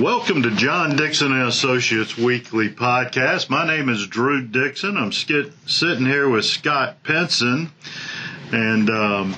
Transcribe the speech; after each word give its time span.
Welcome 0.00 0.42
to 0.42 0.50
John 0.50 0.94
Dixon 0.94 1.32
and 1.32 1.48
Associates 1.48 2.18
Weekly 2.18 2.68
Podcast. 2.68 3.48
My 3.48 3.66
name 3.66 3.88
is 3.88 4.06
Drew 4.06 4.46
Dixon. 4.46 4.98
I'm 4.98 5.10
skit, 5.10 5.54
sitting 5.64 6.04
here 6.04 6.28
with 6.28 6.44
Scott 6.44 7.02
Penson, 7.02 7.72
and 8.52 8.90
um, 8.90 9.36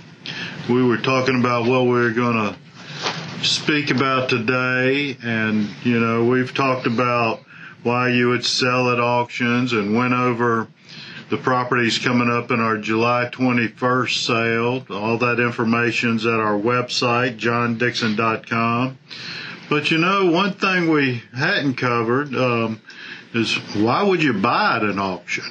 we 0.68 0.82
were 0.82 0.96
talking 0.98 1.38
about 1.38 1.66
what 1.66 1.86
we're 1.86 2.12
going 2.12 2.34
to 2.34 3.46
speak 3.46 3.92
about 3.92 4.30
today. 4.30 5.16
And 5.22 5.68
you 5.84 6.00
know, 6.00 6.24
we've 6.24 6.52
talked 6.52 6.88
about 6.88 7.38
why 7.84 8.08
you 8.08 8.30
would 8.30 8.44
sell 8.44 8.90
at 8.90 8.98
auctions, 8.98 9.72
and 9.72 9.96
went 9.96 10.12
over 10.12 10.66
the 11.30 11.36
properties 11.36 11.98
coming 11.98 12.30
up 12.30 12.50
in 12.50 12.58
our 12.58 12.78
July 12.78 13.28
21st 13.30 14.26
sale. 14.26 14.86
All 14.90 15.18
that 15.18 15.38
information's 15.38 16.26
at 16.26 16.40
our 16.40 16.58
website, 16.58 17.38
johndixon.com. 17.38 18.98
But 19.68 19.90
you 19.90 19.98
know, 19.98 20.30
one 20.30 20.54
thing 20.54 20.90
we 20.90 21.22
hadn't 21.36 21.74
covered 21.74 22.34
um, 22.34 22.80
is 23.34 23.54
why 23.76 24.02
would 24.02 24.22
you 24.22 24.32
buy 24.32 24.76
at 24.76 24.82
an 24.82 24.98
auction? 24.98 25.44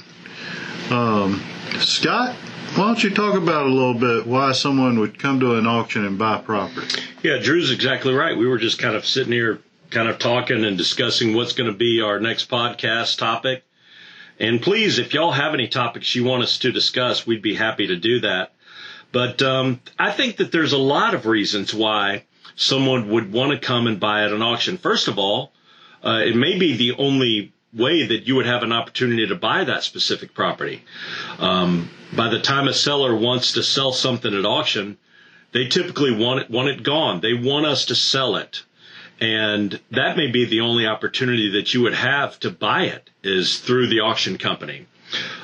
Um, 0.90 1.43
Scott, 1.80 2.34
why 2.76 2.88
don't 2.88 3.03
you 3.03 3.12
talk 3.12 3.35
about 3.35 3.67
a 3.67 3.70
little 3.70 3.93
bit 3.93 4.26
why 4.26 4.53
someone 4.53 4.99
would 4.99 5.20
come 5.20 5.40
to 5.41 5.55
an 5.55 5.67
auction 5.67 6.05
and 6.05 6.17
buy 6.17 6.40
property? 6.40 7.02
Yeah, 7.23 7.38
Drew's 7.38 7.71
exactly 7.71 8.13
right. 8.13 8.38
We 8.38 8.48
were 8.48 8.57
just 8.57 8.80
kind 8.80 8.95
of 8.95 9.05
sitting 9.05 9.34
here, 9.34 9.59
kind 9.91 10.09
of 10.09 10.18
talking 10.18 10.65
and 10.65 10.77
discussing 10.77 11.35
what's 11.35 11.54
going 11.54 11.71
to 11.71 11.77
be 11.77 12.02
our 12.02 12.20
next 12.20 12.49
podcast 12.49 13.18
topic. 13.18 13.63
And 14.40 14.62
please, 14.62 14.99
if 14.99 15.13
y'all 15.13 15.31
have 15.31 15.54
any 15.54 15.68
topics 15.68 16.13
you 16.15 16.23
want 16.23 16.43
us 16.43 16.59
to 16.59 16.71
discuss, 16.71 17.26
we'd 17.26 17.41
be 17.41 17.55
happy 17.55 17.88
to 17.88 17.95
do 17.95 18.20
that. 18.21 18.54
But 19.12 19.41
um, 19.41 19.79
I 19.98 20.12
think 20.12 20.38
that 20.38 20.52
there's 20.52 20.73
a 20.73 20.77
lot 20.77 21.13
of 21.13 21.26
reasons 21.26 21.73
why 21.73 22.23
someone 22.55 23.09
would 23.09 23.31
want 23.31 23.51
to 23.51 23.59
come 23.65 23.87
and 23.87 23.99
buy 23.99 24.23
at 24.23 24.31
an 24.31 24.41
auction. 24.41 24.77
First 24.77 25.07
of 25.07 25.20
all, 25.20 25.51
uh, 26.03 26.21
it 26.26 26.35
may 26.35 26.57
be 26.57 26.76
the 26.77 26.93
only 26.93 27.54
way 27.73 28.05
that 28.05 28.27
you 28.27 28.35
would 28.35 28.45
have 28.45 28.63
an 28.63 28.71
opportunity 28.71 29.27
to 29.27 29.35
buy 29.35 29.63
that 29.63 29.84
specific 29.84 30.34
property. 30.34 30.84
Um, 31.39 31.89
by 32.15 32.29
the 32.29 32.39
time 32.39 32.67
a 32.67 32.73
seller 32.73 33.15
wants 33.15 33.54
to 33.54 33.63
sell 33.63 33.91
something 33.91 34.34
at 34.34 34.45
auction, 34.45 34.98
they 35.51 35.67
typically 35.67 36.15
want 36.15 36.41
it 36.41 36.49
want 36.49 36.70
it 36.70 36.84
gone. 36.84 37.21
They 37.21 37.34
want 37.34 37.65
us 37.65 37.85
to 37.85 37.95
sell 37.95 38.35
it. 38.35 38.63
And 39.20 39.79
that 39.91 40.15
may 40.15 40.27
be 40.27 40.45
the 40.45 40.61
only 40.61 40.85
opportunity 40.85 41.49
that 41.51 41.73
you 41.73 41.82
would 41.82 41.95
have 41.95 42.39
to 42.41 42.51
buy 42.51 42.84
it 42.84 43.09
is 43.23 43.59
through 43.59 43.87
the 43.87 44.01
auction 44.01 44.37
company. 44.37 44.85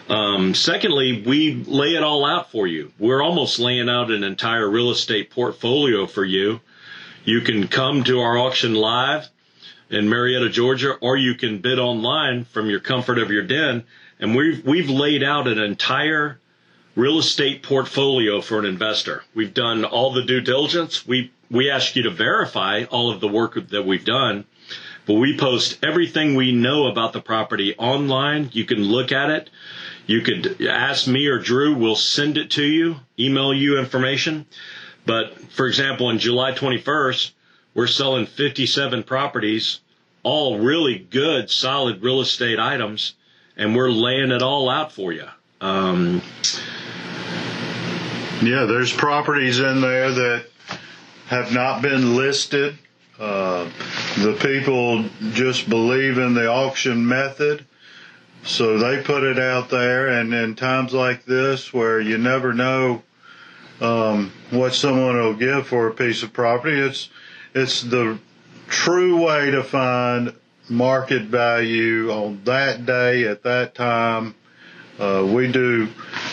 Um, 0.09 0.53
secondly, 0.53 1.23
we 1.25 1.63
lay 1.63 1.95
it 1.95 2.03
all 2.03 2.25
out 2.25 2.51
for 2.51 2.67
you. 2.67 2.91
We're 2.99 3.23
almost 3.23 3.59
laying 3.59 3.89
out 3.89 4.11
an 4.11 4.23
entire 4.23 4.69
real 4.69 4.91
estate 4.91 5.31
portfolio 5.31 6.05
for 6.05 6.23
you 6.23 6.59
you 7.25 7.41
can 7.41 7.67
come 7.67 8.03
to 8.03 8.19
our 8.19 8.37
auction 8.37 8.73
live 8.73 9.29
in 9.89 10.09
Marietta, 10.09 10.49
Georgia, 10.49 10.93
or 11.01 11.15
you 11.15 11.35
can 11.35 11.59
bid 11.59 11.79
online 11.79 12.45
from 12.45 12.69
your 12.69 12.79
comfort 12.79 13.19
of 13.19 13.31
your 13.31 13.43
den. 13.43 13.83
And 14.19 14.35
we've, 14.35 14.65
we've 14.65 14.89
laid 14.89 15.23
out 15.23 15.47
an 15.47 15.59
entire 15.59 16.39
real 16.95 17.19
estate 17.19 17.63
portfolio 17.63 18.41
for 18.41 18.59
an 18.59 18.65
investor. 18.65 19.23
We've 19.33 19.53
done 19.53 19.85
all 19.85 20.11
the 20.11 20.23
due 20.23 20.41
diligence. 20.41 21.05
We, 21.07 21.31
we 21.49 21.69
ask 21.69 21.95
you 21.95 22.03
to 22.03 22.09
verify 22.11 22.83
all 22.85 23.11
of 23.11 23.19
the 23.21 23.27
work 23.27 23.55
that 23.69 23.85
we've 23.85 24.05
done, 24.05 24.45
but 25.05 25.15
we 25.15 25.37
post 25.37 25.79
everything 25.83 26.35
we 26.35 26.51
know 26.51 26.87
about 26.87 27.13
the 27.13 27.21
property 27.21 27.75
online. 27.77 28.49
You 28.53 28.65
can 28.65 28.83
look 28.83 29.11
at 29.11 29.29
it. 29.29 29.49
You 30.05 30.21
could 30.21 30.61
ask 30.67 31.07
me 31.07 31.27
or 31.27 31.39
Drew. 31.39 31.75
We'll 31.75 31.95
send 31.95 32.37
it 32.37 32.51
to 32.51 32.63
you, 32.63 32.97
email 33.17 33.53
you 33.53 33.79
information. 33.79 34.45
But 35.05 35.37
for 35.51 35.67
example, 35.67 36.07
on 36.07 36.19
July 36.19 36.51
21st, 36.51 37.31
we're 37.73 37.87
selling 37.87 38.25
57 38.25 39.03
properties, 39.03 39.79
all 40.23 40.59
really 40.59 40.99
good, 40.99 41.49
solid 41.49 42.01
real 42.01 42.21
estate 42.21 42.59
items, 42.59 43.15
and 43.57 43.75
we're 43.75 43.89
laying 43.89 44.31
it 44.31 44.41
all 44.41 44.69
out 44.69 44.91
for 44.91 45.11
you. 45.11 45.27
Um, 45.59 46.21
yeah, 48.41 48.65
there's 48.65 48.93
properties 48.93 49.59
in 49.59 49.81
there 49.81 50.11
that 50.11 50.45
have 51.27 51.53
not 51.53 51.81
been 51.81 52.15
listed. 52.15 52.77
Uh, 53.19 53.69
the 54.17 54.37
people 54.41 55.05
just 55.31 55.69
believe 55.69 56.17
in 56.17 56.33
the 56.33 56.47
auction 56.47 57.07
method. 57.07 57.65
So 58.43 58.77
they 58.77 59.01
put 59.01 59.23
it 59.23 59.39
out 59.39 59.69
there, 59.69 60.09
and 60.09 60.33
in 60.33 60.55
times 60.55 60.93
like 60.93 61.23
this 61.23 61.73
where 61.73 62.01
you 62.01 62.17
never 62.17 62.53
know 62.53 63.01
um, 63.81 64.31
what 64.51 64.73
someone 64.73 65.15
will 65.15 65.33
give 65.33 65.67
for 65.67 65.87
a 65.87 65.93
piece 65.93 66.23
of 66.23 66.33
property. 66.33 66.79
It's 66.79 67.09
it's 67.53 67.81
the 67.81 68.17
true 68.67 69.23
way 69.25 69.51
to 69.51 69.63
find 69.63 70.33
market 70.69 71.23
value 71.23 72.11
on 72.11 72.41
that 72.45 72.85
day 72.85 73.27
at 73.27 73.43
that 73.43 73.75
time. 73.75 74.35
Uh, 74.99 75.27
we 75.27 75.51
do 75.51 75.87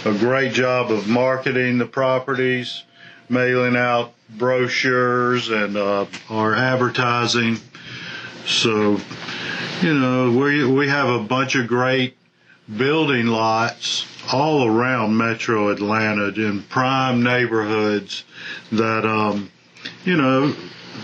a 0.05 0.13
great 0.19 0.53
job 0.53 0.91
of 0.91 1.09
marketing 1.09 1.79
the 1.79 1.87
properties, 1.87 2.83
mailing 3.29 3.77
out 3.77 4.13
brochures 4.31 5.49
and 5.49 5.77
uh, 5.77 6.07
our 6.29 6.55
advertising. 6.55 7.59
So, 8.47 9.01
you 9.81 9.95
know, 9.95 10.31
we 10.33 10.65
we 10.65 10.89
have 10.89 11.09
a 11.09 11.21
bunch 11.21 11.55
of 11.57 11.67
great 11.67 12.17
building 12.77 13.27
lots 13.27 14.07
all 14.33 14.67
around 14.67 15.17
metro 15.17 15.69
Atlanta 15.69 16.29
in 16.29 16.63
prime 16.63 17.23
neighborhoods 17.23 18.25
that, 18.73 19.05
um, 19.05 19.51
you 20.05 20.17
know, 20.17 20.55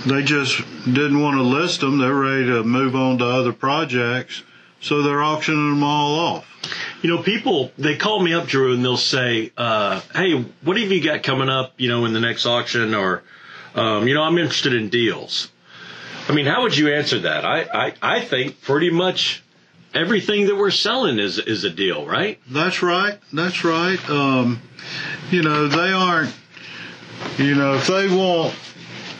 they 0.07 0.23
just 0.23 0.59
didn't 0.85 1.21
want 1.21 1.37
to 1.37 1.43
list 1.43 1.81
them. 1.81 1.99
They're 1.99 2.15
ready 2.15 2.47
to 2.47 2.63
move 2.63 2.95
on 2.95 3.19
to 3.19 3.25
other 3.25 3.53
projects. 3.53 4.43
So 4.81 5.03
they're 5.03 5.23
auctioning 5.23 5.71
them 5.71 5.83
all 5.83 6.19
off. 6.19 6.47
You 7.03 7.11
know, 7.11 7.23
people, 7.23 7.73
they 7.79 7.97
call 7.97 8.23
me 8.23 8.35
up, 8.35 8.47
Drew, 8.47 8.75
and 8.75 8.85
they'll 8.85 8.97
say, 8.97 9.53
uh, 9.57 10.01
hey, 10.15 10.45
what 10.63 10.77
have 10.79 10.91
you 10.93 11.03
got 11.03 11.23
coming 11.23 11.49
up, 11.49 11.75
you 11.77 11.89
know, 11.89 12.05
in 12.05 12.13
the 12.13 12.21
next 12.21 12.47
auction? 12.47 12.95
Or, 12.95 13.23
um, 13.75 14.07
you 14.07 14.15
know, 14.15 14.23
I'm 14.23 14.39
interested 14.39 14.75
in 14.75 14.89
deals. 14.89 15.51
I 16.29 16.33
mean, 16.33 16.47
how 16.47 16.63
would 16.63 16.77
you 16.77 16.93
answer 16.93 17.21
that? 17.21 17.45
I, 17.45 17.63
I, 17.63 17.95
I 18.03 18.21
think 18.21 18.61
pretty 18.61 18.91
much 18.91 19.43
everything 19.97 20.47
that 20.47 20.57
we're 20.57 20.71
selling 20.71 21.19
is 21.19 21.39
is 21.39 21.65
a 21.65 21.71
deal, 21.71 22.07
right? 22.07 22.39
That's 22.49 22.83
right. 22.83 23.19
That's 23.33 23.65
right. 23.65 24.11
Um, 24.11 24.61
you 25.31 25.43
know, 25.43 25.69
they 25.69 25.93
aren't. 25.93 26.35
You 27.39 27.55
know, 27.55 27.75
if 27.75 27.87
they 27.87 28.09
want 28.09 28.55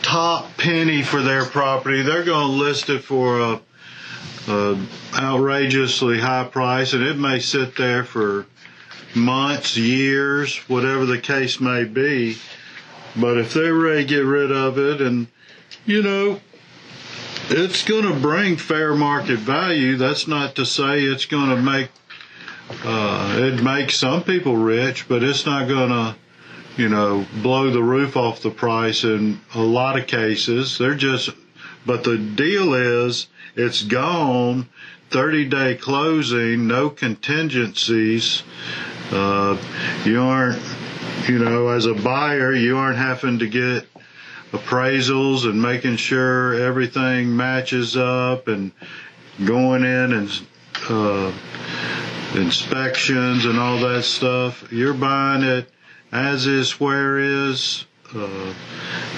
top 0.03 0.55
penny 0.57 1.01
for 1.01 1.21
their 1.21 1.45
property, 1.45 2.03
they're 2.03 2.23
going 2.23 2.47
to 2.47 2.53
list 2.53 2.89
it 2.89 3.03
for 3.03 3.39
a, 3.39 3.61
a 4.47 4.85
outrageously 5.15 6.19
high 6.19 6.45
price, 6.45 6.93
and 6.93 7.03
it 7.03 7.17
may 7.17 7.39
sit 7.39 7.75
there 7.75 8.03
for 8.03 8.45
months, 9.15 9.75
years, 9.75 10.57
whatever 10.69 11.05
the 11.05 11.17
case 11.17 11.59
may 11.59 11.83
be. 11.83 12.37
But 13.15 13.39
if 13.39 13.53
they're 13.53 13.73
ready 13.73 14.03
to 14.03 14.07
get 14.07 14.19
rid 14.19 14.51
of 14.51 14.77
it, 14.77 15.01
and 15.01 15.27
you 15.85 16.03
know, 16.03 16.39
it's 17.49 17.83
going 17.83 18.03
to 18.03 18.19
bring 18.19 18.57
fair 18.57 18.95
market 18.95 19.39
value. 19.39 19.95
That's 19.95 20.27
not 20.27 20.55
to 20.55 20.65
say 20.65 21.01
it's 21.01 21.25
going 21.25 21.49
to 21.49 21.61
make 21.61 21.89
uh, 22.83 23.37
it 23.39 23.63
makes 23.63 23.95
some 23.95 24.23
people 24.23 24.57
rich, 24.57 25.07
but 25.07 25.23
it's 25.23 25.45
not 25.45 25.67
going 25.67 25.89
to, 25.89 26.15
you 26.75 26.89
know, 26.89 27.25
blow 27.41 27.69
the 27.69 27.81
roof 27.81 28.17
off 28.17 28.41
the 28.41 28.49
price 28.49 29.03
in 29.03 29.39
a 29.55 29.61
lot 29.61 29.97
of 29.97 30.07
cases. 30.07 30.77
They're 30.77 30.95
just, 30.95 31.29
but 31.85 32.03
the 32.03 32.17
deal 32.17 32.73
is 32.73 33.27
it's 33.55 33.83
gone, 33.83 34.67
30 35.11 35.45
day 35.47 35.75
closing, 35.75 36.67
no 36.67 36.89
contingencies. 36.89 38.43
Uh, 39.11 39.57
you 40.03 40.21
aren't, 40.21 40.61
you 41.29 41.39
know, 41.39 41.69
as 41.69 41.85
a 41.85 41.93
buyer, 41.93 42.53
you 42.53 42.77
aren't 42.77 42.97
having 42.97 43.39
to 43.39 43.47
get 43.47 43.87
appraisals 44.51 45.45
and 45.49 45.61
making 45.61 45.97
sure 45.97 46.53
everything 46.55 47.35
matches 47.35 47.97
up 47.97 48.47
and 48.47 48.71
going 49.45 49.83
in 49.83 50.13
and 50.13 50.41
uh, 50.89 51.31
inspections 52.35 53.45
and 53.45 53.59
all 53.59 53.77
that 53.79 54.03
stuff. 54.03 54.71
You're 54.71 54.93
buying 54.93 55.43
it 55.43 55.69
as 56.11 56.47
is, 56.47 56.79
where 56.79 57.19
is. 57.19 57.85
Uh, 58.15 58.53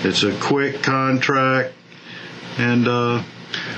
it's 0.03 0.23
a 0.23 0.35
quick 0.39 0.81
contract, 0.81 1.73
and 2.57 2.87
uh, 2.87 3.21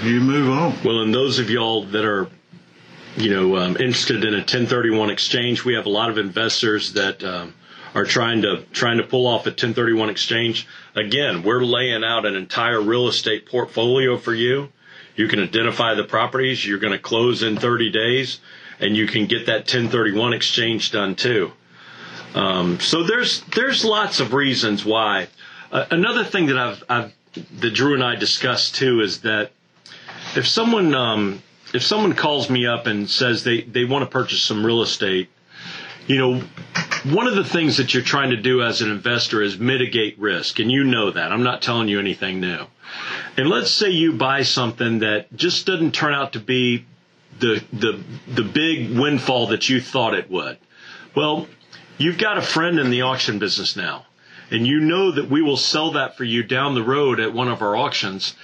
you 0.03 0.21
move 0.21 0.49
on. 0.49 0.73
Well, 0.85 1.01
and 1.01 1.13
those 1.13 1.37
of 1.39 1.49
y'all 1.49 1.83
that 1.85 2.05
are, 2.05 2.29
you 3.17 3.29
know, 3.29 3.57
um, 3.57 3.71
interested 3.77 4.23
in 4.23 4.33
a 4.33 4.37
1031 4.37 5.09
exchange, 5.09 5.65
we 5.65 5.73
have 5.73 5.85
a 5.85 5.89
lot 5.89 6.09
of 6.09 6.17
investors 6.17 6.93
that 6.93 7.21
um, 7.23 7.53
are 7.93 8.05
trying 8.05 8.41
to 8.43 8.63
trying 8.71 8.97
to 8.97 9.03
pull 9.03 9.27
off 9.27 9.45
a 9.45 9.49
1031 9.49 10.09
exchange. 10.09 10.67
Again, 10.95 11.43
we're 11.43 11.63
laying 11.63 12.03
out 12.03 12.25
an 12.25 12.35
entire 12.35 12.81
real 12.81 13.07
estate 13.07 13.45
portfolio 13.45 14.17
for 14.17 14.33
you. 14.33 14.69
You 15.15 15.27
can 15.27 15.41
identify 15.41 15.93
the 15.93 16.03
properties. 16.03 16.65
You're 16.65 16.79
going 16.79 16.93
to 16.93 16.99
close 16.99 17.43
in 17.43 17.57
30 17.57 17.91
days, 17.91 18.39
and 18.79 18.95
you 18.95 19.07
can 19.07 19.25
get 19.25 19.47
that 19.47 19.61
1031 19.61 20.33
exchange 20.33 20.91
done 20.91 21.15
too. 21.15 21.51
Um, 22.33 22.79
so 22.79 23.03
there's 23.03 23.41
there's 23.55 23.83
lots 23.83 24.19
of 24.19 24.33
reasons 24.33 24.85
why. 24.85 25.27
Uh, 25.71 25.85
another 25.91 26.23
thing 26.23 26.47
that 26.47 26.57
I've, 26.57 26.83
I've 26.89 27.13
that 27.59 27.71
Drew 27.71 27.93
and 27.93 28.03
I 28.03 28.15
discussed 28.15 28.75
too 28.75 29.01
is 29.01 29.21
that 29.21 29.51
if 30.35 30.47
someone 30.47 30.93
um, 30.93 31.43
if 31.73 31.83
someone 31.83 32.13
calls 32.13 32.49
me 32.49 32.65
up 32.65 32.87
and 32.87 33.09
says 33.09 33.43
they 33.43 33.61
they 33.61 33.85
want 33.85 34.03
to 34.03 34.09
purchase 34.09 34.41
some 34.41 34.65
real 34.65 34.81
estate, 34.81 35.29
you 36.07 36.17
know, 36.17 36.41
one 37.03 37.27
of 37.27 37.35
the 37.35 37.43
things 37.43 37.77
that 37.77 37.93
you're 37.93 38.03
trying 38.03 38.29
to 38.29 38.37
do 38.37 38.61
as 38.61 38.81
an 38.81 38.91
investor 38.91 39.41
is 39.41 39.57
mitigate 39.57 40.19
risk, 40.19 40.59
and 40.59 40.71
you 40.71 40.83
know 40.83 41.09
that. 41.11 41.31
I'm 41.31 41.43
not 41.43 41.61
telling 41.61 41.87
you 41.87 41.99
anything 41.99 42.39
new. 42.39 42.65
And 43.37 43.49
let's 43.49 43.71
say 43.71 43.89
you 43.89 44.13
buy 44.13 44.43
something 44.43 44.99
that 44.99 45.33
just 45.35 45.65
doesn't 45.65 45.93
turn 45.93 46.13
out 46.13 46.33
to 46.33 46.39
be 46.39 46.85
the 47.39 47.63
the 47.73 48.03
the 48.27 48.43
big 48.43 48.97
windfall 48.97 49.47
that 49.47 49.67
you 49.67 49.81
thought 49.81 50.13
it 50.13 50.29
would. 50.29 50.57
Well, 51.15 51.47
you've 51.97 52.17
got 52.17 52.37
a 52.37 52.41
friend 52.41 52.77
in 52.77 52.91
the 52.91 53.01
auction 53.01 53.39
business 53.39 53.75
now, 53.75 54.05
and 54.51 54.67
you 54.67 54.79
know 54.79 55.11
that 55.11 55.29
we 55.29 55.41
will 55.41 55.57
sell 55.57 55.91
that 55.93 56.17
for 56.17 56.23
you 56.23 56.43
down 56.43 56.75
the 56.75 56.83
road 56.83 57.19
at 57.19 57.33
one 57.33 57.47
of 57.47 57.61
our 57.61 57.75
auctions. 57.75 58.35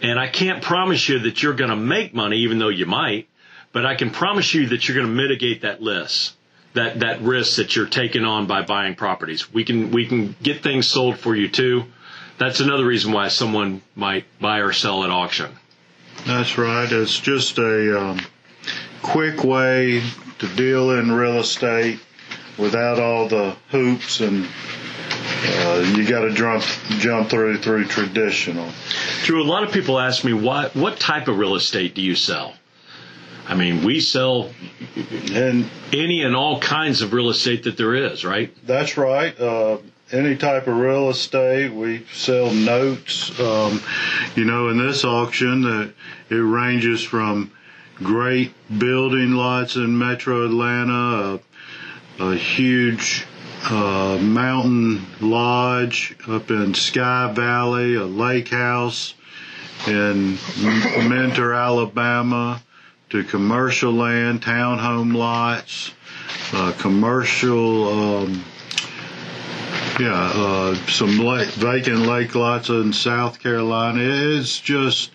And 0.00 0.18
I 0.18 0.28
can't 0.28 0.62
promise 0.62 1.08
you 1.08 1.18
that 1.20 1.42
you're 1.42 1.54
going 1.54 1.70
to 1.70 1.76
make 1.76 2.14
money, 2.14 2.38
even 2.38 2.58
though 2.58 2.68
you 2.68 2.86
might, 2.86 3.28
but 3.72 3.86
I 3.86 3.94
can 3.94 4.10
promise 4.10 4.52
you 4.52 4.68
that 4.68 4.86
you're 4.86 4.94
going 4.94 5.06
to 5.06 5.12
mitigate 5.12 5.62
that 5.62 5.82
list 5.82 6.34
that 6.76 7.00
that 7.00 7.20
risk 7.22 7.56
that 7.56 7.74
you're 7.74 7.86
taking 7.86 8.24
on 8.24 8.46
by 8.46 8.62
buying 8.62 8.94
properties. 8.94 9.52
We 9.52 9.64
can 9.64 9.90
we 9.90 10.06
can 10.06 10.36
get 10.42 10.62
things 10.62 10.86
sold 10.86 11.18
for 11.18 11.34
you 11.34 11.48
too. 11.48 11.84
That's 12.38 12.60
another 12.60 12.84
reason 12.86 13.12
why 13.12 13.28
someone 13.28 13.82
might 13.94 14.24
buy 14.40 14.58
or 14.58 14.72
sell 14.72 15.02
at 15.04 15.10
auction. 15.10 15.50
That's 16.26 16.58
right. 16.58 16.90
It's 16.90 17.18
just 17.18 17.58
a 17.58 18.00
um, 18.00 18.20
quick 19.02 19.42
way 19.42 20.02
to 20.38 20.48
deal 20.54 20.90
in 20.98 21.10
real 21.12 21.38
estate 21.38 21.98
without 22.58 22.98
all 23.00 23.28
the 23.28 23.56
hoops 23.70 24.20
and 24.20 24.46
uh, 25.44 25.94
you 25.96 26.06
got 26.06 26.20
to 26.20 26.32
jump 26.32 26.62
jump 26.98 27.30
through 27.30 27.58
through 27.58 27.86
traditional. 27.86 28.68
Drew, 29.24 29.42
a 29.42 29.44
lot 29.44 29.62
of 29.64 29.72
people 29.72 29.98
ask 29.98 30.24
me 30.24 30.32
why 30.34 30.68
what 30.74 31.00
type 31.00 31.28
of 31.28 31.38
real 31.38 31.54
estate 31.54 31.94
do 31.94 32.02
you 32.02 32.14
sell? 32.14 32.54
I 33.48 33.54
mean, 33.54 33.84
we 33.84 34.00
sell 34.00 34.50
And 35.32 35.70
any 35.92 36.22
and 36.22 36.34
all 36.34 36.58
kinds 36.60 37.02
of 37.02 37.12
real 37.12 37.30
estate 37.30 37.64
that 37.64 37.76
there 37.76 37.94
is, 37.94 38.24
right? 38.24 38.52
that's 38.66 38.96
right. 38.96 39.38
Uh, 39.38 39.78
any 40.12 40.36
type 40.36 40.66
of 40.68 40.76
real 40.76 41.10
estate, 41.10 41.72
we 41.72 42.06
sell 42.12 42.50
notes. 42.52 43.38
Um, 43.40 43.80
you 44.36 44.44
know, 44.44 44.68
in 44.68 44.78
this 44.78 45.04
auction, 45.04 45.62
that 45.62 45.92
it 46.30 46.34
ranges 46.34 47.02
from 47.02 47.50
great 47.96 48.52
building 48.78 49.32
lots 49.32 49.76
in 49.76 49.96
Metro 49.98 50.44
Atlanta, 50.44 51.40
a, 52.20 52.24
a 52.24 52.36
huge 52.36 53.26
uh, 53.64 54.18
mountain 54.20 55.04
lodge 55.20 56.16
up 56.28 56.50
in 56.50 56.74
Sky 56.74 57.32
Valley, 57.32 57.94
a 57.96 58.04
lake 58.04 58.48
house 58.48 59.14
in 59.88 60.38
Mentone, 61.08 61.52
Alabama, 61.54 62.62
to 63.10 63.24
commercial 63.24 63.92
land, 63.92 64.42
townhome 64.42 65.14
lots, 65.14 65.92
uh, 66.52 66.72
commercial, 66.78 67.88
um, 67.88 68.44
yeah, 70.00 70.32
uh, 70.34 70.74
some 70.88 71.18
lake, 71.18 71.48
vacant 71.50 72.00
lake 72.00 72.34
lots 72.34 72.68
in 72.68 72.92
South 72.92 73.40
Carolina. 73.40 74.00
It's 74.02 74.60
just, 74.60 75.10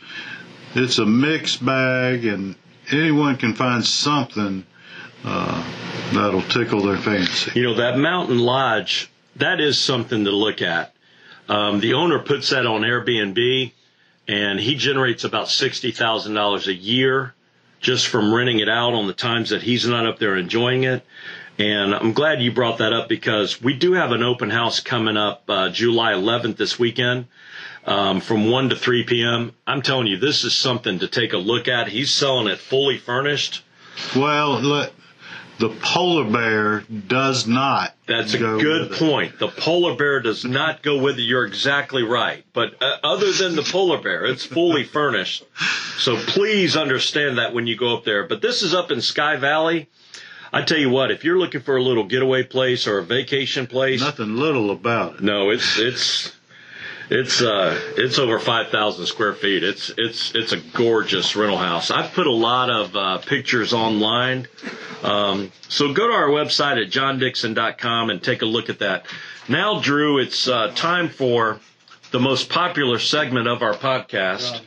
it's 0.74 1.00
a 1.00 1.06
mixed 1.06 1.64
bag, 1.64 2.26
and 2.26 2.56
anyone 2.92 3.38
can 3.38 3.54
find 3.54 3.86
something 3.86 4.66
uh, 5.24 5.64
that'll 6.14 6.42
tickle 6.44 6.82
their 6.82 6.98
fancy. 6.98 7.52
You 7.60 7.64
know, 7.64 7.76
that 7.76 7.98
mountain 7.98 8.40
lodge, 8.40 9.12
that 9.36 9.60
is 9.60 9.78
something 9.78 10.26
to 10.26 10.32
look 10.32 10.62
at. 10.62 10.94
Um, 11.48 11.80
the 11.80 11.94
owner 11.94 12.20
puts 12.20 12.50
that 12.50 12.66
on 12.66 12.82
Airbnb 12.82 13.74
and 14.28 14.60
he 14.60 14.76
generates 14.76 15.24
about 15.24 15.48
$60,000 15.48 16.68
a 16.68 16.74
year 16.74 17.34
just 17.82 18.08
from 18.08 18.34
renting 18.34 18.60
it 18.60 18.70
out 18.70 18.94
on 18.94 19.08
the 19.08 19.14
times 19.14 19.50
that 19.50 19.64
he's 19.64 19.86
not 19.88 20.06
up 20.06 20.20
there 20.20 20.38
enjoying 20.38 20.84
it. 20.84 21.04
And 21.58 21.94
I'm 21.94 22.14
glad 22.14 22.42
you 22.42 22.52
brought 22.52 22.78
that 22.78 22.94
up 22.94 23.10
because 23.10 23.62
we 23.62 23.74
do 23.74 23.94
have 23.94 24.12
an 24.12 24.24
open 24.24 24.50
house 24.50 24.80
coming 24.80 25.18
up 25.18 25.44
uh, 25.50 25.70
July 25.70 26.14
11th 26.14 26.58
this 26.58 26.80
weekend 26.80 27.26
um, 27.86 28.22
from 28.22 28.50
1 28.50 28.70
to 28.70 28.76
3 28.76 29.04
p.m. 29.04 29.54
I'm 29.68 29.82
telling 29.82 30.08
you, 30.08 30.18
this 30.18 30.44
is 30.44 30.54
something 30.54 31.00
to 31.00 31.08
take 31.08 31.34
a 31.34 31.38
look 31.38 31.68
at. 31.68 31.88
He's 31.88 32.12
selling 32.12 32.48
it 32.48 32.60
fully 32.60 32.98
furnished. 32.98 33.64
Well, 34.16 34.62
look, 34.62 34.94
the 35.62 35.70
polar 35.82 36.30
bear 36.30 36.82
does 37.08 37.48
not. 37.48 37.96
That's 38.08 38.34
a 38.34 38.38
good 38.40 38.90
with 38.90 38.92
it. 38.94 38.98
point. 39.00 39.40
The 39.40 39.48
polar 39.48 39.96
bear 39.96 40.20
does 40.20 40.44
not 40.44 40.82
go 40.84 41.02
with 41.02 41.18
it. 41.18 41.22
You're 41.22 41.46
exactly 41.46 42.04
right. 42.04 42.44
But 42.52 42.82
uh, 42.82 42.98
other 43.04 43.32
than 43.32 43.56
the 43.56 43.62
polar 43.64 44.02
bear, 44.02 44.26
it's 44.26 44.46
fully 44.46 44.84
furnished. 44.84 45.44
So 45.98 46.18
please 46.18 46.76
understand 46.76 47.38
that 47.38 47.54
when 47.54 47.68
you 47.68 47.78
go 47.78 47.96
up 47.96 48.04
there. 48.04 48.28
But 48.28 48.42
this 48.42 48.62
is 48.64 48.74
up 48.74 48.92
in 48.92 49.02
Sky 49.02 49.38
Valley. 49.38 49.88
I 50.54 50.64
tell 50.64 50.80
you 50.80 50.90
what, 50.90 51.12
if 51.12 51.24
you're 51.24 51.40
looking 51.40 51.62
for 51.62 51.78
a 51.78 51.82
little 51.82 52.04
getaway 52.04 52.44
place 52.44 52.86
or 52.86 52.98
a 52.98 53.04
vacation 53.04 53.68
place, 53.68 54.02
Nothing 54.02 54.36
little 54.36 54.70
about 54.72 55.16
it. 55.16 55.22
no, 55.22 55.50
it's 55.50 55.80
it's 55.80 56.36
it's 57.12 57.42
uh 57.42 57.78
it's 57.98 58.18
over 58.18 58.40
five 58.40 58.70
thousand 58.70 59.06
square 59.06 59.34
feet. 59.34 59.64
It's 59.64 59.92
it's 59.98 60.34
it's 60.34 60.54
a 60.54 60.58
gorgeous 60.58 61.36
rental 61.36 61.58
house. 61.58 61.92
I've 61.92 62.14
put 62.14 62.26
a 62.26 62.32
lot 62.32 62.70
of 62.70 62.96
uh, 62.96 63.18
pictures 63.18 63.74
online. 63.74 64.48
Um, 65.04 65.52
so 65.68 65.94
go 65.94 66.08
to 66.08 66.14
our 66.14 66.30
website 66.30 66.82
at 66.84 66.92
johndixon.com 66.92 68.10
and 68.10 68.24
take 68.24 68.42
a 68.42 68.46
look 68.46 68.70
at 68.70 68.80
that. 68.80 69.06
Now, 69.50 69.82
Drew, 69.82 70.20
it's 70.20 70.48
uh, 70.48 70.72
time 70.74 71.10
for 71.10 71.60
the 72.12 72.20
most 72.20 72.50
popular 72.50 72.98
segment 73.00 73.48
of 73.48 73.62
our 73.62 73.74
podcast, 73.74 74.62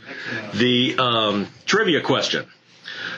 the 0.53 0.97
um, 0.99 1.47
trivia 1.65 2.03
question. 2.03 2.47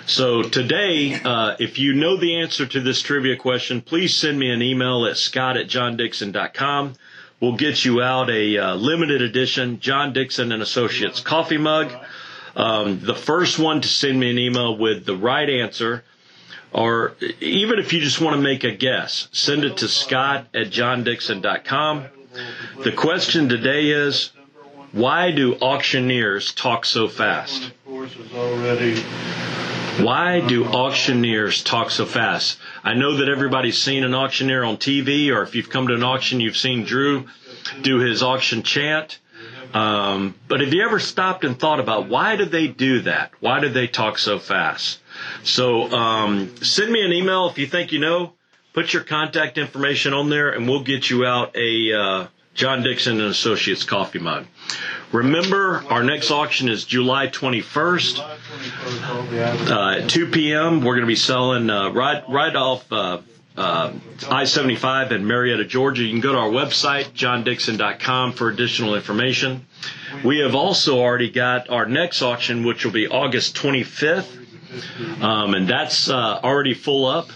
So 0.07 0.43
today, 0.43 1.15
uh, 1.15 1.57
if 1.59 1.81
you 1.81 1.95
know 1.95 2.17
the 2.17 2.37
answer 2.37 2.65
to 2.67 2.81
this 2.81 3.03
trivia 3.03 3.37
question, 3.37 3.81
please 3.81 4.17
send 4.17 4.39
me 4.39 4.51
an 4.51 4.63
email 4.63 5.05
at 5.07 5.17
scott 5.17 5.57
at 5.57 5.67
johndixon.com. 5.67 6.95
We'll 7.41 7.57
get 7.57 7.85
you 7.85 8.01
out 8.01 8.31
a 8.31 8.59
uh, 8.59 8.75
limited 8.77 9.21
edition 9.21 9.79
John 9.81 10.13
Dixon 10.15 10.53
and 10.53 10.63
Associates 10.63 11.21
coffee 11.21 11.59
mug. 11.59 11.93
Um, 12.55 13.01
the 13.01 13.15
first 13.15 13.59
one 13.59 13.83
to 13.83 13.89
send 13.89 14.19
me 14.19 14.31
an 14.31 14.39
email 14.39 14.77
with 14.79 15.05
the 15.05 15.15
right 15.15 15.49
answer, 15.49 16.03
or 16.73 17.15
even 17.41 17.79
if 17.79 17.93
you 17.93 18.01
just 18.01 18.21
want 18.23 18.37
to 18.37 18.41
make 18.43 18.65
a 18.65 18.71
guess, 18.75 19.29
send 19.33 19.65
it 19.65 19.77
to 19.79 19.89
scott 19.89 20.47
at 20.55 20.69
johndixon.com. 20.69 22.07
The 22.83 22.93
question 22.93 23.51
today 23.51 23.91
is, 23.91 24.31
why 24.93 25.31
do 25.31 25.57
auctioneers 25.57 26.53
talk 26.55 26.87
so 26.87 27.07
fast? 27.09 27.71
Why 30.01 30.41
do 30.41 30.65
auctioneers 30.67 31.63
talk 31.65 31.91
so 31.91 32.05
fast? 32.05 32.59
I 32.85 32.95
know 32.95 33.17
that 33.17 33.29
everybody's 33.31 33.81
seen 33.81 34.05
an 34.05 34.15
auctioneer 34.15 34.63
on 34.63 34.77
TV, 34.77 35.35
or 35.35 35.43
if 35.43 35.55
you've 35.55 35.71
come 35.71 35.89
to 35.89 35.95
an 35.95 36.03
auction, 36.03 36.41
you've 36.41 36.57
seen 36.57 36.85
Drew 36.85 37.27
do 37.81 37.99
his 37.99 38.23
auction 38.23 38.63
chant. 38.63 39.19
Um, 39.73 40.35
but 40.49 40.61
have 40.61 40.75
you 40.75 40.85
ever 40.85 40.99
stopped 40.99 41.45
and 41.45 41.59
thought 41.59 41.81
about 41.81 42.09
why 42.09 42.37
do 42.37 42.45
they 42.45 42.69
do 42.69 43.01
that? 43.03 43.33
Why 43.41 43.61
do 43.61 43.69
they 43.71 43.87
talk 43.87 44.19
so 44.19 44.39
fast? 44.39 45.01
So 45.45 45.91
um, 45.91 46.55
send 46.63 46.93
me 46.93 47.03
an 47.05 47.13
email 47.13 47.49
if 47.49 47.59
you 47.59 47.67
think 47.67 47.93
you 47.93 47.99
know. 47.99 48.35
Put 48.75 48.93
your 48.93 49.03
contact 49.03 49.57
information 49.57 50.13
on 50.13 50.29
there, 50.29 50.51
and 50.51 50.69
we'll 50.69 50.85
get 50.85 51.09
you 51.09 51.25
out 51.25 51.57
a 51.57 51.93
uh, 51.95 52.27
John 52.57 52.83
Dixon 52.83 53.21
and 53.21 53.31
Associates 53.31 53.85
coffee 53.85 54.19
mug. 54.19 54.47
Remember, 55.13 55.85
our 55.89 56.03
next 56.03 56.31
auction 56.31 56.69
is 56.69 56.85
July 56.85 57.29
21st 57.29 58.19
uh, 59.71 60.03
at 60.03 60.11
2 60.11 60.27
p.m. 60.29 60.81
We're 60.81 60.95
going 60.95 61.01
to 61.03 61.07
be 61.07 61.17
selling 61.17 61.71
uh, 61.71 61.91
right 61.91 62.25
right 62.29 62.57
off 62.57 62.91
uh, 62.91 63.19
uh, 63.57 63.93
I-75 64.29 65.13
in 65.13 65.27
Marietta, 65.27 65.65
Georgia. 65.65 66.03
You 66.03 66.11
can 66.11 66.21
go 66.21 66.33
to 66.33 66.39
our 66.39 66.49
website 66.51 67.05
johndixon.com 67.13 68.33
for 68.33 68.49
additional 68.49 68.95
information. 68.95 69.67
We 70.25 70.39
have 70.41 70.55
also 70.55 70.99
already 70.99 71.31
got 71.31 71.71
our 71.71 71.87
next 71.87 72.23
auction, 72.23 72.65
which 72.65 72.85
will 72.85 72.93
be 72.93 73.07
August 73.07 73.57
25th, 73.57 75.23
um, 75.23 75.55
and 75.55 75.69
that's 75.69 76.09
uh, 76.11 76.41
already 76.43 76.75
full 76.75 77.07
up. 77.07 77.29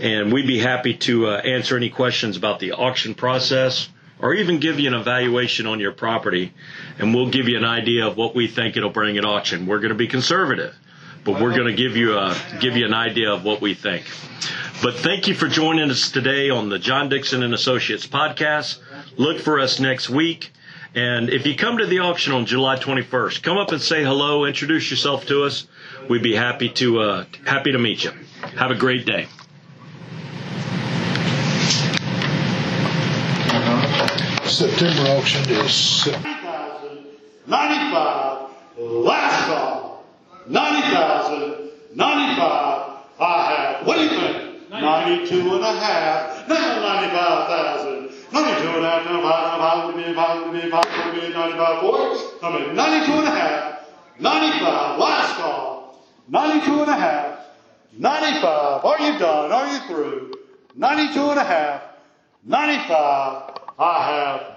And 0.00 0.32
we'd 0.32 0.46
be 0.46 0.60
happy 0.60 0.94
to 0.98 1.26
uh, 1.26 1.36
answer 1.38 1.76
any 1.76 1.90
questions 1.90 2.36
about 2.38 2.60
the 2.60 2.72
auction 2.72 3.14
process 3.14 3.88
or 4.18 4.34
even 4.34 4.60
give 4.60 4.78
you 4.78 4.88
an 4.88 4.94
evaluation 4.94 5.66
on 5.66 5.80
your 5.80 5.92
property. 5.92 6.52
And 6.98 7.14
we'll 7.14 7.30
give 7.30 7.48
you 7.48 7.56
an 7.56 7.64
idea 7.64 8.06
of 8.06 8.16
what 8.16 8.34
we 8.34 8.46
think 8.46 8.76
it'll 8.76 8.90
bring 8.90 9.18
at 9.18 9.24
auction. 9.24 9.66
We're 9.66 9.78
going 9.80 9.90
to 9.90 9.94
be 9.94 10.06
conservative, 10.08 10.74
but 11.24 11.40
we're 11.40 11.54
going 11.54 11.66
to 11.66 11.74
give 11.74 11.96
you 11.96 12.16
a, 12.16 12.36
give 12.60 12.76
you 12.76 12.86
an 12.86 12.94
idea 12.94 13.32
of 13.32 13.44
what 13.44 13.60
we 13.60 13.74
think. 13.74 14.04
But 14.82 14.94
thank 14.96 15.28
you 15.28 15.34
for 15.34 15.46
joining 15.46 15.90
us 15.90 16.10
today 16.10 16.48
on 16.48 16.70
the 16.70 16.78
John 16.78 17.10
Dixon 17.10 17.42
and 17.42 17.52
Associates 17.52 18.06
podcast. 18.06 18.78
Look 19.18 19.38
for 19.38 19.60
us 19.60 19.78
next 19.78 20.08
week. 20.08 20.52
And 20.94 21.28
if 21.28 21.46
you 21.46 21.54
come 21.54 21.76
to 21.78 21.86
the 21.86 21.98
auction 21.98 22.32
on 22.32 22.46
July 22.46 22.76
21st, 22.76 23.42
come 23.42 23.58
up 23.58 23.72
and 23.72 23.82
say 23.82 24.02
hello, 24.02 24.46
introduce 24.46 24.90
yourself 24.90 25.26
to 25.26 25.44
us. 25.44 25.66
We'd 26.08 26.22
be 26.22 26.34
happy 26.34 26.70
to 26.70 27.00
uh, 27.00 27.24
happy 27.44 27.72
to 27.72 27.78
meet 27.78 28.04
you. 28.04 28.12
Have 28.56 28.70
a 28.70 28.74
great 28.74 29.04
day. 29.04 29.28
September 34.44 35.10
auction 35.10 35.42
is 35.50 36.06
90,000, 36.06 37.06
95, 37.46 38.48
last 38.78 39.46
call, 39.46 40.04
90,000, 40.48 41.70
95, 41.94 42.96
I 43.20 43.76
have, 43.76 43.86
what 43.86 43.96
do 43.98 44.04
you? 44.04 44.19
92 44.80 45.54
and 45.54 45.64
a 45.64 45.72
half, 45.72 46.48
now 46.48 46.80
95,000, 46.80 48.10
92 48.32 48.68
and 48.68 48.84
a 48.84 48.90
half, 48.90 49.04
95, 49.04 49.94
95, 49.94 50.52
95, 50.52 50.52
95, 50.52 51.34
95, 51.34 51.80
4, 51.80 52.16
I 52.42 52.58
mean, 52.58 52.74
92 52.74 53.12
and 53.12 53.28
a 53.28 53.30
half, 53.30 53.80
95, 54.18 54.98
last 54.98 55.36
call, 55.36 56.04
92 56.28 56.80
and 56.82 56.90
a 56.90 56.96
half, 56.96 57.38
95, 57.98 58.84
are 58.84 59.00
you 59.00 59.18
done, 59.18 59.52
are 59.52 59.72
you 59.72 59.78
through? 59.86 60.32
92 60.74 61.30
and 61.30 61.38
a 61.38 61.44
half, 61.44 61.82
95, 62.44 63.58
I 63.78 64.02
have, 64.04 64.56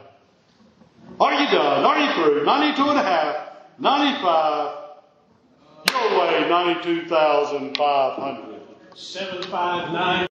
are 1.19 1.33
you 1.33 1.49
done? 1.51 1.83
Are 1.85 1.99
you 1.99 2.11
through? 2.13 2.45
92 2.45 2.89
and 2.89 2.99
a 2.99 3.03
half, 3.03 3.35
95, 3.77 4.77
your 5.91 6.19
way, 6.19 6.47
92,500. 6.49 8.52
Seven 8.95 9.41
five 9.49 9.91
nine. 9.91 10.13